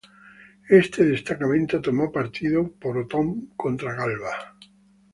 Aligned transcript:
Este 0.69 1.05
destacamento 1.05 1.79
tomó 1.79 2.11
partido 2.11 2.67
por 2.79 2.97
Otón 2.97 3.49
contra 3.55 3.93
Galba. 3.93 4.57